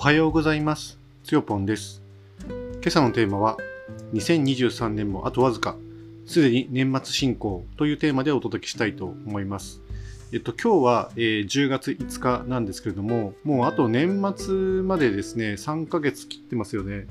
[0.00, 0.98] おはようございます。
[1.24, 2.00] つよぽんです。
[2.48, 3.58] 今朝のテーマは、
[4.14, 5.76] 2023年もあとわずか、
[6.24, 9.82] すでに年末進行というテーマでお届けしたいと思います。
[10.32, 17.06] えっと、今日は、えー10月5日なんですけれども、もうあと年末までですね、3ヶ月切ってますよね。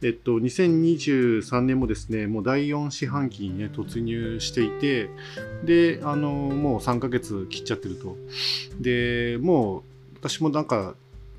[0.00, 5.10] えっと、2023年もですね、もう第4四半期にね、突入していて、
[5.66, 8.16] で、あの、もう3ヶ月切っちゃってると。
[8.80, 9.82] で、もう、
[10.22, 10.94] 私もなんか、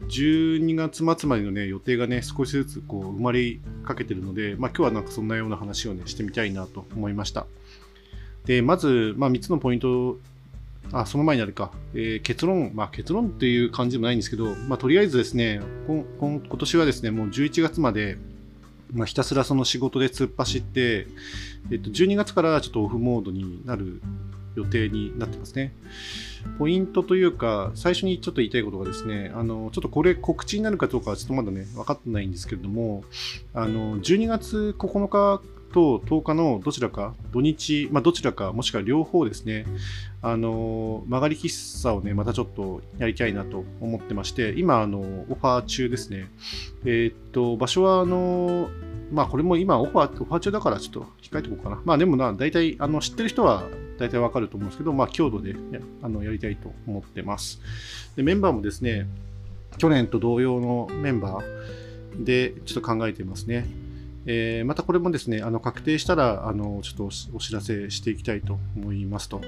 [0.09, 7.45] 12月末までのね、予定がね、少しずつこう生まれかけてるので、まあ今日はなんかそんなような話をね、してみたいなと思いました。
[8.45, 10.17] で、まず、まあ3つのポイント、
[10.91, 18.17] あ、その前にあるか、えー結論、まあ結論っていう感じでもないんですけど、まあとりあえずですね、こ今今年はですね、もう11月まで、
[18.93, 21.07] まあ、ひたすらその仕事で突っ走って、
[21.71, 24.01] えっと、12月からちょっとオフモードになる
[24.55, 25.73] 予定になってますね。
[26.59, 33.03] ポイントというか、最初にちょっと言いたいことがですね、あの、ちょっとこれ告知になるかどうかはちょっとまだね、分かってないんですけれども、
[33.53, 35.41] あの、12月9日
[35.73, 39.65] と10日のどちらか、土日、まあどちらか、もしくは両方ですね、
[40.21, 46.29] あの、曲がり喫茶をね、またちょっとやりたいなと思ってまして、今、あの、オファー中ですね。
[46.85, 48.69] えーっと、場所は、あの、
[49.13, 51.81] まあこれも今オファー、オファー中だからちょっと控えておこうかな。
[51.85, 53.63] まあでもな、大体、あの、知ってる人は
[53.99, 55.55] 大体わかると思うんですけど、まあ強度でや
[56.01, 57.61] あのやりたいと思ってます。
[58.15, 59.07] で、メンバーもですね、
[59.77, 63.65] 去年と同様のメンバーでちょっと考えてますね。
[64.25, 69.41] えーまたこれもですね、あの確定したら、あのちょっとお知らせしていきたいと思いますと。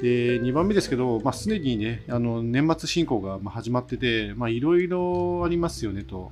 [0.00, 6.30] で、2番目ですけど、まあ、すでにね、あの年末進行が始まってて、まあ、いろいろありますよねと。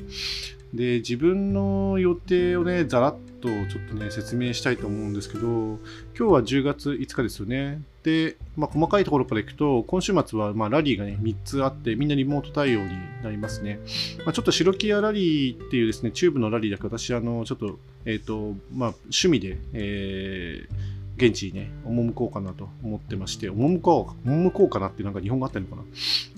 [0.74, 5.78] で、自分の予定をね、ざらっとちょっとね、説明したいと思うんですけど、今
[6.14, 7.82] 日は10月5日ですよね。
[8.02, 12.90] で、まあ、細かいところからいくと、今週末はまあラリーがね、3つあって、みんなリモート対応に
[13.22, 13.80] なりますね。
[14.24, 25.82] まあ、ちょっと白木屋ラリーっていうですね、チューブのラリーだけ、私、あの、ちょっと、えっ、と、まあ、趣味で、えー現地にね、赴こうかなと思ってまして、赴こう、赴こうかなってなんか日本語あったのかな。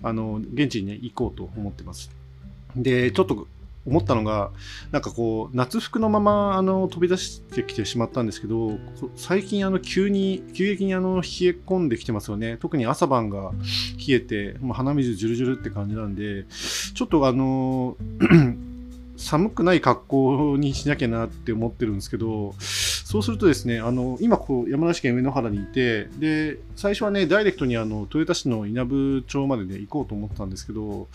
[0.03, 2.11] あの、現地にね、行こうと思ってます。
[2.75, 3.47] で、ちょっと
[3.87, 4.51] 思ったのが、
[4.91, 8.79] なんかこう、夏服のまま、あの、飛び出してきてしまったんですけど、
[9.17, 11.23] 最近、あの、急に、急激にあの、冷え
[11.67, 12.59] 込んできてますよね。
[12.61, 13.53] 特に朝晩が
[14.07, 16.45] 冷えて、もう鼻水ジュルジュルって感じなんで、
[16.95, 17.97] ちょっとあの、
[19.17, 22.55] 寒くない格好にしなきゃなって思ってるんですけど、
[23.11, 31.09] そうするとですね、あの今こう、山梨県上野原にいて、で、最初はね、ダイレクトにあの豊田市の稲部町までね、行こうと思ったんですけど、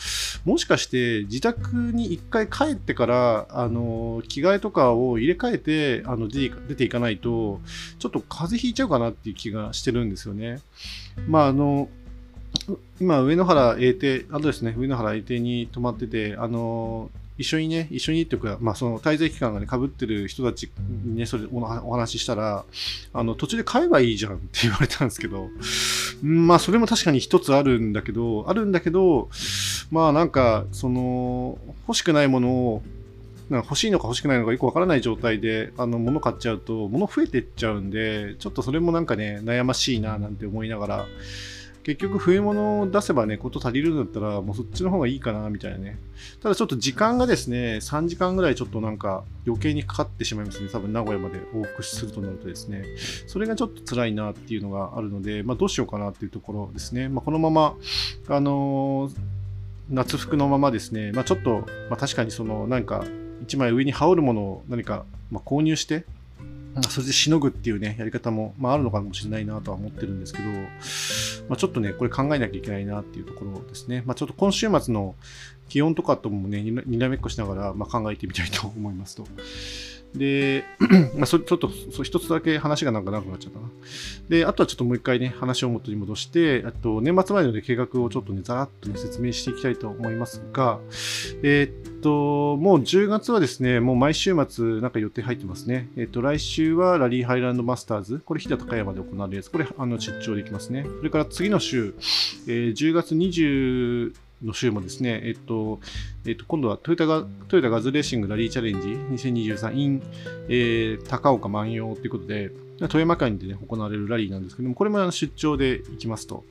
[0.43, 7.61] もしかして自宅に一回帰ってから、あの着替えとかを入れ替えてあの出て出ていかないと、
[7.97, 10.59] ちょっと風邪ひいちゃうかなっていう気がしてるんですよね。
[11.29, 11.87] まあ、あの、
[12.99, 20.71] 今、上野原永定、あとですね、上野原永定に泊まってて、あの、一緒にね、一緒にっていうか、まあ、その滞在期間がね、被ってる人たち
[21.03, 22.63] にね、それおお話ししたら、
[23.13, 25.49] あの、途中で買えばいいじゃんって言われたんですけど、
[26.23, 29.29] まあ、それも確かに一つあるんだけど、あるんだけど、
[29.91, 31.57] まあ、なんか、その、
[31.87, 32.83] 欲しくないものを、
[33.49, 41.05] なんか欲しいのか欲しくないのかよくわからない状態で、あの、物買っちゃうと、物増えてっちゃうんで、ちょっとそれもなんかね、悩ましいな、なんて思いながら、
[41.85, 45.99] 結局、冬物を出せばね、こと足りるんだったら、もうそっちの方がいいかな、みたいなね。
[46.41, 50.69] ただちょっと時間がですね、3時間ぐらいちょっとなんか余計にかかってしまいますね。
[50.71, 52.85] 多分名古屋まで往復するとなるとですね。
[53.27, 57.07] それがちょっと辛いなっていうのがあるので、まあどうしようかなっていうところですね。
[57.07, 57.75] まあこのまま、
[58.29, 59.35] あのー
[59.87, 61.59] 夏服のままですね、まあちょっと、
[61.91, 63.05] まあ確かにそのなんか
[63.43, 66.05] 一枚上に羽織るものを何か、まあ、購入して、
[66.75, 70.49] まあそれでしのぐっていうね、やり方も、まあ、あるのかもしれないなとは思ってるんですけど、
[71.47, 74.03] まあ、ちょっとね、これ考えなきゃいけないなっていうところですね。
[74.05, 75.15] まあ、ちょっと今週末の
[75.69, 79.25] 気温とかともね、にらにらめっこしながら、まあ、考えてみたいと思いますと。
[80.17, 80.65] で、
[81.15, 81.69] まあ、それちょっと
[82.03, 83.65] 一つだけ話がなんか長くなっちゃったな。
[84.29, 90.79] で、あとはちょっともう一回ね、話を元に戻して、あと年末までの、ね、計画をちょっとね、ざらっとね、説明していきたいと思いますが、
[91.43, 95.89] えーっと、もう10月はですね、もう毎週末なんか予定入ってますね。
[95.95, 100.85] えーっと、来週はラリーハイランドマスターズ、これ飛騨高山で行われるやつ、これあの出張できますね。
[100.97, 101.93] それから次の週、
[102.47, 104.13] えー10月20
[104.43, 105.79] の週もですね、えっと、
[106.25, 108.89] えっと、今度はトヨタガトヨタガズレーシングラリーチャレンジ
[109.29, 110.03] 2023 in、
[110.47, 112.51] えー高岡万葉ということで、
[112.89, 116.43] 富山県で、ね、行われるラリーなんですけども、これもあの出張で行きますと。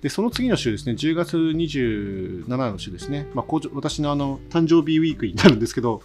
[0.00, 6.02] で、その次の週ですね、10月27の週ですね、まあ、私のあの誕生日ウィークになるんですけど、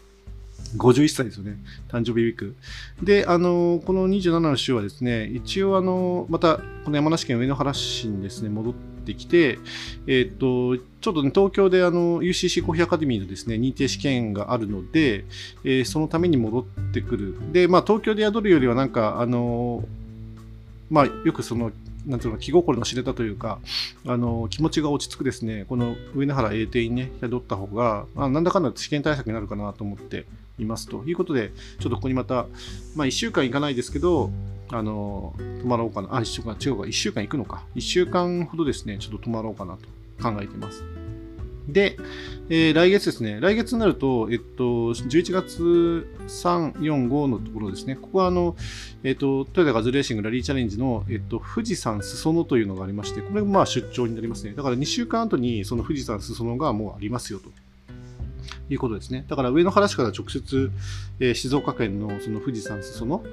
[0.78, 1.58] 51歳ですよね、
[1.90, 2.56] 誕生日ウィーク。
[3.02, 9.59] で、あの、この27の週はですね、一応あの、また、この山梨県上野原市にですね、戻ってってきて、
[10.06, 15.24] えっ、と、ちょっとね、東京であの UCC コーヒーアカデミーのですね、認定試験があるので、
[15.63, 17.38] えー、そのために戻ってくる。
[17.54, 19.86] で、まあ、東京で宿るよりはなんか、あの
[20.89, 21.71] まあ、よくその、
[22.06, 23.59] なんていうの気心の知れたというか、
[24.06, 30.25] あの気持ちが落ち着くですね、この上野原英帝にね、宿った方が、まあ、なんだかんだ試験対策になるかなと思って
[30.60, 32.48] いますということで、ちょっとここにまた、
[32.95, 34.31] まあ、1週間行かないですけど、
[34.72, 36.10] あの泊まろうかな。
[36.16, 37.64] あ、1週間、違うか、1週間行くのか。
[37.75, 39.88] 1週間ほどですね、ちょっと泊まろうかなと
[40.22, 40.84] 考えています。
[41.68, 41.98] で、
[42.50, 48.56] えー、来月ですね、来月になると、えっと、11月3、4、5のところですね、ここはあの、
[49.04, 54.54] えっと、トヨタガズレーシングラリーチャレンジの、えっと、富士山裾野というのがありまして、これまあ出張になりますね。
[54.54, 57.50] だから2週間後にその富士山裾野がもうありますよと。
[58.70, 59.26] いうことですね。
[59.28, 60.72] だから上野原市から直接、
[61.20, 63.24] えー、静岡県のその富士山裾野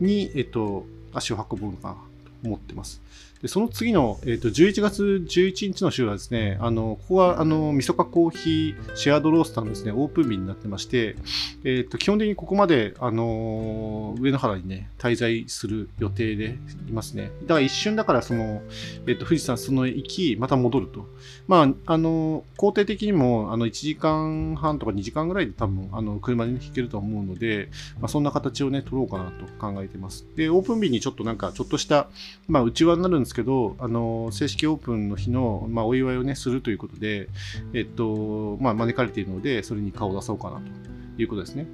[0.00, 1.96] に、えっと、足を運ぶのかな
[2.44, 3.02] 思ってます。
[3.42, 11.16] でその次の、えーと、11月11日の週はですね、あのここはあのみそかコーヒーシェアドロースターのですねオープン日になってまして、
[11.62, 16.56] えーと、基本的にここまで、あの上野原にね滞在する予定で
[16.88, 17.30] いますね。
[17.42, 18.62] だから一瞬だからその、
[19.06, 21.06] えーと、富士山その行き、また戻ると。
[21.46, 27.68] まあ、あの工程的にもあの1時間半とか2時間ぐらいで多分あの車で、ね、引けると思うので、
[28.00, 30.26] まあ、そんな形をね取ろうかなと考えてます。
[30.36, 32.08] で、オープン日にちょっとなんかちょっとした、
[32.48, 37.28] まあ、内輪になるんですけど、あの正式オープンの日の、まあ、お祝いをね、するということで、
[37.74, 41.66] えっと、まあ、招かれているので、それに顔を出そうかなということですね。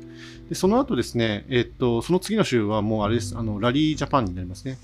[0.48, 4.78] で、その後ですね、えっと、その次の週はもうあれです、あの、ラリージャパンになりますね。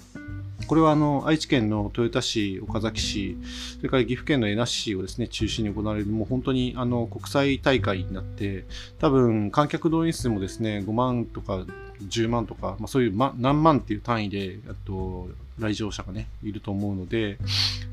[0.67, 3.37] これはあの愛知県の豊田市、岡崎市、
[3.77, 8.65] それから岐阜県の江那市をですね中心に行われる、もう本当にあの国際大会になって、
[8.99, 11.65] 多分観客動員数もですね5万とか
[12.03, 15.29] 10万とか、まあ、そういう、ま、何万っていう単位で、あと
[15.59, 17.39] 来場者がね、いると思うので、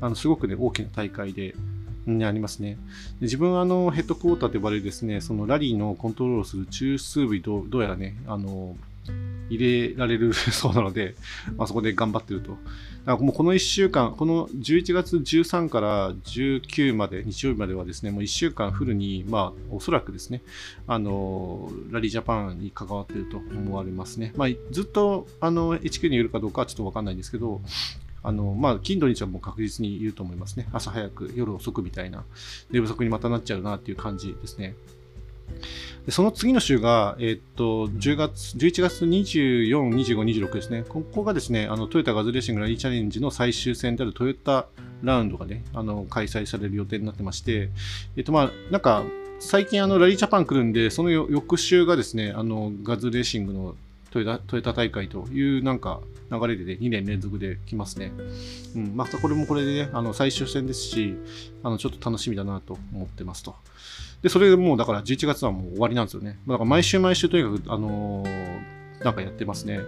[0.00, 1.54] あのすごくね、大きな大会で、
[2.06, 2.78] にありますね。
[3.20, 8.76] 自分はあのヘッドクォーターと呼ばれるですね、そのラリーのコントロールをする中枢部どどうやらね、あの、
[9.48, 11.14] 入れられる そうなので、
[11.56, 12.50] まあ、そこで頑張ってると。
[12.50, 12.56] だ
[13.14, 20.42] からもうこの1週間、この11月13から19まで、日曜日まではですね、もう1週間フルに、まあ、おそらくですね、
[20.86, 24.32] あの、ラリージャパンに関わっていると思われますね。
[24.36, 27.60] まあ、ずっと、あの、HQ にいるかどうかはちょっとわかんないんですけど、
[28.24, 30.68] あの、まあ、金土日はもう確実にいると思いますね。
[30.72, 32.24] 朝早く、夜遅くみたいな、
[32.72, 34.74] 寝不足にまたなっちゃうなっていう感じですね。
[36.06, 40.84] でその次の週が、えー、っと、10月、11月24、25、26ですね。
[40.88, 44.66] ここがですね、あの、トヨタガズレーシングラリーチャレンジの最終戦であるトヨタ
[45.02, 47.70] ラウンドがね、あの、開催される予定になってまして、
[48.16, 49.04] えっと、まあ、なんか、
[49.40, 53.74] 最近あの、ラリージャパン来るんで、その翌週がですね、あの、ガズレーシングの
[54.16, 58.12] トヨタトヨタ大会というなんか流れで、ね、2年連続で来ますね。
[58.74, 61.16] うん、またこれもこれでね、あの最終戦ですし、
[61.62, 63.54] あのちょっと楽しみだなと思ってますと。
[64.22, 66.38] で、それでもうだから11月はもう終わりなんですよね。
[66.48, 69.80] だから毎週毎週とにかく、あのー、なんかやってますね。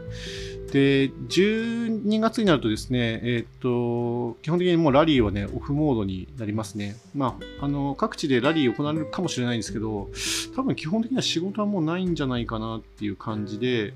[0.73, 6.97] で、12月になるとですね、えっ、ー、と、基本的にもうラリーはね、オフモードになりますね。
[7.15, 10.11] まあ、あの、各地でラリー行われるかもしれないんですけど、
[10.55, 13.95] 多分基本的には仕事はもうないんじゃないかなっていう感じで、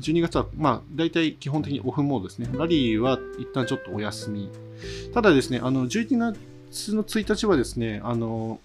[0.00, 2.48] 12月は、まあ、大体基本的にオフモードですね。
[2.54, 4.50] ラリーは一旦ちょっとお休み。
[5.12, 6.34] ただですね、あの、11
[6.70, 8.60] 月の1日はですね、あの、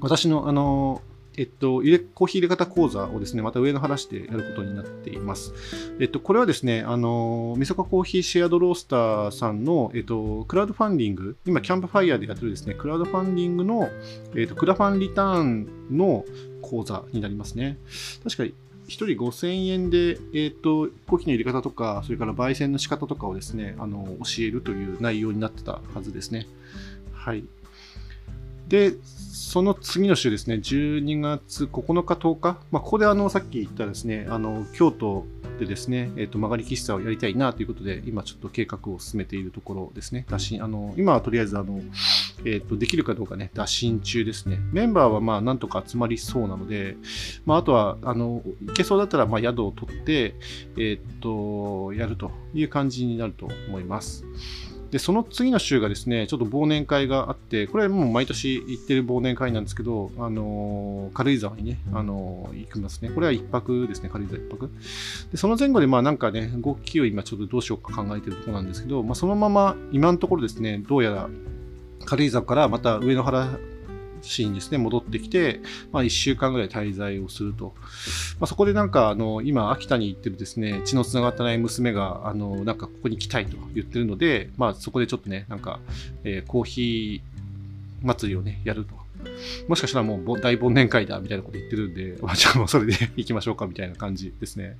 [0.00, 1.02] 私の、あの、
[1.36, 5.52] えっと、入れ、コーヒー入れ方講座をですね、また上の話でやることになっています。
[6.00, 13.88] えっと、これはですね、あの、みそかコーヒーシェアドロースターさんの、えっと、クラウドファンディング、今、キャンプファイヤーでやってるですね、クラウドファンディングの、
[14.34, 16.24] えっと、クラファンリターンの
[16.62, 17.78] 講座になりますね。
[18.24, 18.54] 確かに、1
[18.88, 26.46] 人5000円で、えっ、と、コーヒーの入れ方とか、それから焙煎の仕方とかをですね、あの、教えるという内容になってたはずですね。
[27.12, 27.44] はい。
[28.68, 28.94] で、
[29.36, 35.26] その次の週ですね、12月9日、10日、まあ、ここであのさっき言ったですね、あの京都
[35.58, 40.24] でですね、えー、と曲がり喫茶をやりたいなということで、今ちょっと計画を進めているところですね。
[40.30, 41.82] 打診あの今はとりあえずあの、
[42.46, 44.58] えー、とできるかどうかね、打診中ですね。
[44.72, 46.96] メンバーはまあなんとか集まりそうなので、
[47.44, 50.34] まあ、あとはあのいけそうだったらまあ宿を取って、
[50.78, 54.24] えっ、とやるという感じになると思います。
[54.96, 63.10] で、その次の週がですね、ちょっと忘年会があって、これはもう毎年行ってる忘年会なんですけど、あのー、軽井沢にね、あのー、行きますね。
[63.10, 64.70] これは1泊ですね、軽井沢1泊。
[65.30, 71.28] で、その前後で、まあなんかね、動きを今ちょっとどうしようか考えてるところなんですけど、まあそのまま今のところですね、どうやら
[72.06, 73.58] 軽井沢からまた上野原
[74.26, 75.60] 市にですね、戻ってきて、
[75.92, 77.74] まあ、1週間ぐらい滞在をすると。
[78.38, 85.80] まあ、そこでなんか、あの、今、秋田に行ってるですね、血の繋がってない娘が、あの、なんかここに来たいと言ってるので、まあ、そこでちょっとね、なんか、
[86.24, 88.94] えー、コーヒー祭りをね、やると。
[89.68, 94.76] もしかしたらもう大忘年会だみたいなこと言ってるんで、まあ、じゃあもうそれで行きましょうかみたいな感じですね。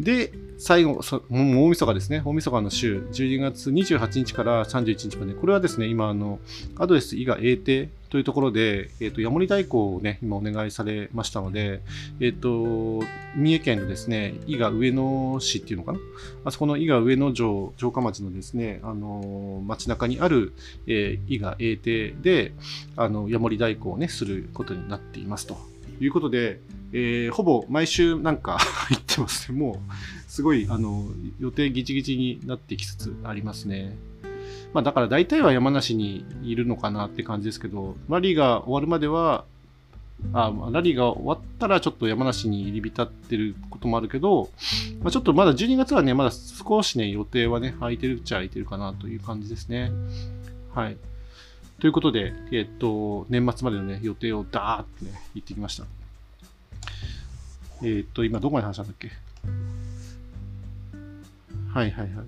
[0.00, 2.22] で、最後、大晦日ですね。
[2.24, 6.38] 大晦日の週、12月28日から31日まで、これはですね、今、あの、
[6.76, 11.82] アドレス伊賀英帝というところで、え、ー、と、ヤモリ代行をね、今お願いされましたので、
[12.20, 15.98] えっ、ー、と、三重県のですね、伊賀上野市っていうのかな？
[16.44, 20.52] あそこの伊賀上野城、城下町のですね、あの、街中にある、
[20.86, 22.52] えー、伊賀英帝で、
[22.96, 25.56] あの、ヤモリ代行をね、することになっていますと。
[26.00, 26.60] いうことで、
[26.92, 28.58] えー、ほぼ毎週なんか
[28.90, 29.58] 行ってますね。
[29.58, 31.06] もう、すごい、あの、
[31.40, 33.96] 予定ギチギチになってきつつありますね。
[34.72, 39.44] まあ、だから大体は山梨にいるのかなって感じですけど、ラリーが終わるまでは、
[40.32, 44.50] あラリーが終わったらちょっと山梨に入り浸ってることもあるけど、
[45.02, 49.90] まあ、ちょっとまだ12月はね、まだ少しね、予定はね、空いてるっちゃ空いてるかなという感じですね。
[50.74, 50.96] はい。
[51.80, 55.84] ということで、えっと、年末までのね、予定をダーってね、言ってきました。
[57.82, 59.10] えー、っと、今どこまで話したんだっけ？
[61.72, 62.26] はいはいはい。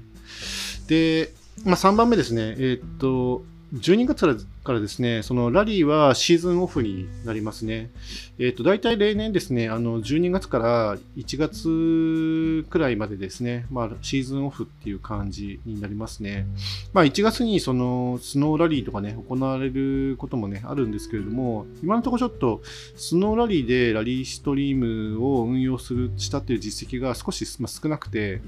[0.89, 1.33] で、
[1.65, 2.55] まあ、3番目ですね。
[2.59, 3.45] えー、っと、
[3.75, 7.91] 12月からですね、そのラリーはシーズンオフになりますね。
[8.39, 16.47] えっ、ー、と、大体例年ですね、あの、12月から1月くらいまでですね、まあ、シーズンオフっていう感じになりますね。
[16.93, 22.63] まあ、1月にその、スノーラリーとかね、行われることもね、あるんですけれども、今のところちょっと、
[22.97, 28.41] スノーラリーでラリーストリームを運用する、したっていう実績が少し、まあ、少なくて、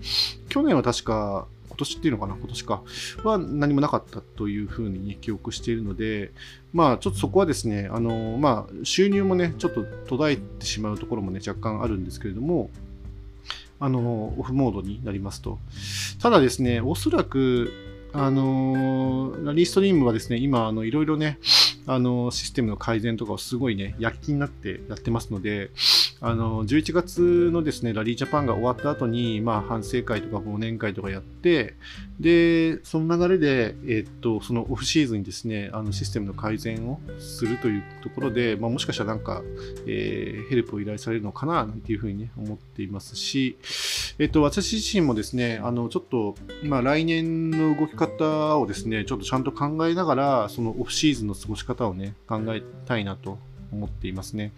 [0.48, 2.82] 去年は確か、今年っていうのかな、今年か、
[3.22, 6.32] は何もなかったというふうに、ね、記憶しているので、
[6.72, 12.70] まあ、ちょっとそこはですね、あのまあ、収入もね、ちょっと途絶えてしまうところもね、若干あるんですけれども、
[13.78, 15.58] あのオフモードになりますと。
[16.20, 17.70] ただですね、おそらく、
[18.12, 21.38] あのラリーストリームはですね、今、いろいろね、
[21.86, 25.70] あのシステムの改善とかをすごいね、躍起になってやってますので、
[26.20, 31.74] あの11月のですねラリージャパンが終わった後にまあ反省会とか忘年会とかやって
[32.18, 39.42] でその流れで、え、っとそのオフシーズンにですねあのシステムの改善をするというところで、まあ、もしかしたらなんか、
[39.86, 43.58] えー、ヘルプを依頼されるのかななんていうふうに、ね、思っていますし、
[44.18, 53.38] え、っと私自身もですねあのちょっと、まあ、来年の動き方をですねちょっとちゃんと考えながらそのオフシーズンの過ごし方をね考えたいなと
[53.72, 54.52] 思っていますね。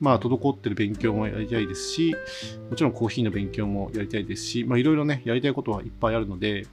[0.00, 2.14] まあ、滞ってる勉強もやりたいですし、
[2.70, 6.66] もちろんコーヒーの勉強もやりたいですし、まあ、いろいろね、やりたいことはいっぱいあるので、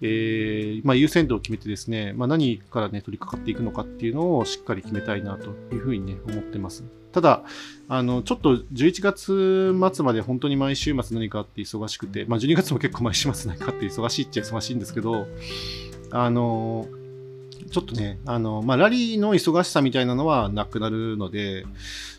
[0.00, 6.84] えー、まあ、優先度を決めてですね、まあ、何からね、取り掛かっていくのかっていうのをしっかり決めたいなというふうにね、思ってます。
[7.12, 7.44] ただ、
[7.88, 15.28] あの、ちょっと11月末まで本当に毎週末何かあって忙しくて、まあ、12月も結構毎週末何かあって忙しいっちゃ忙しいんですけど、
[16.10, 16.88] あの、
[17.70, 21.64] ちょっとね、あの、まあ、ラリーの忙しさみたいなのはなくなるので、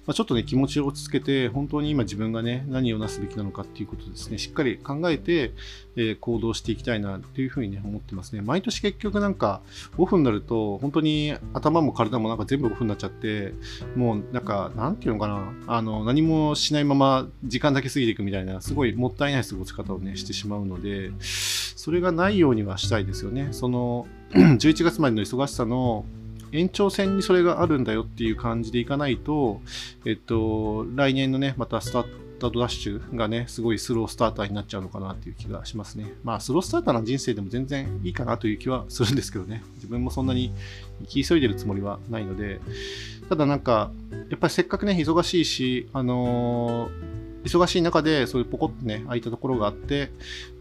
[0.06, 5.54] まあ、ちょっとね、気持ちを落ち着けて、本当に今自分がね、何をなすべきなのかっていうことですね、しっかり考えて、
[5.96, 8.42] えー、行動していきたいなというふうにね、思ってますね。
[8.42, 9.62] 毎年結局なんか、
[9.98, 13.54] オフになると、本当に頭も体もなんか全部オフになっちゃって、
[13.96, 23.50] もうなんか、なんていうのかな、あの、何もしないまま時間だけ過ぎていくみたいな、すごいもったいない過ごし方をね、してしまうので、それがないようにはしたいですよね。
[23.52, 26.06] その、11月までの忙しさの
[26.52, 29.62] 延長線にそれがあるんだよっていう感じでいかないと、
[30.06, 36.14] えっと、来年のね、またスタートダッシュがね、すごいスロースターターになっちゃうのかなっていう気がしますね。
[36.24, 39.64] まあ、スロースターターな人生でも全然いいかなという気はするんですけどね。
[39.76, 40.54] 自分もそんなに
[41.02, 42.60] 生き急いでるつもりはないので、
[43.30, 43.92] ただなんか、
[44.30, 47.13] やっぱりせっかくね、忙しいし、あのー
[47.44, 50.12] 忙しい中で、そういうポコッとね、空いたところがあって、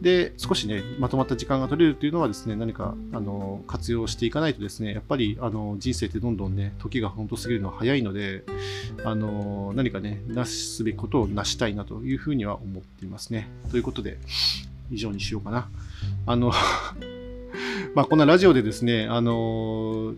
[0.00, 8.42] で、少しね、まとまった時間が取れるというのはですね、何か、あの、活用していかないとですね、やっぱり、あの、人生ってどんどんね、時が本当過ぎるのは早いので、
[9.04, 13.48] あの、何かね、なすべきことを成したいなというふうには思っていますね。
[13.70, 14.18] ということで、
[14.90, 15.68] 以上にしようかな。
[16.26, 16.52] あの
[17.94, 20.14] まあ、こんなラジオでですね、あの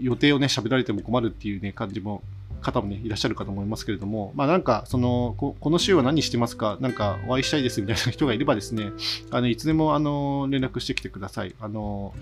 [0.00, 2.22] 予定をね、喋られても困るっていうね、感じも
[2.60, 6.78] 方もね、いらっしゃるかと思いますけれども、まあなんか、その、ここの週は何してますか？
[6.80, 8.92] なんかお会いしたいですみたいな人がいればですね、
[9.30, 11.54] あの、いつでも、あの、連絡してきてください。
[11.60, 12.14] あの、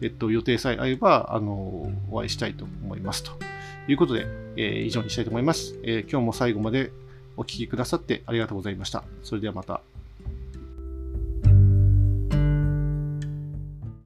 [0.00, 3.32] えっと、予定さえ合えば、あの、お会いしたいと思いますと
[3.88, 5.78] いうことで、えー、以上にしたいと思います。
[5.82, 6.90] えー、今日も最後まで
[7.36, 9.04] お聴きくださってありがとうございました。
[9.22, 9.82] それではまた。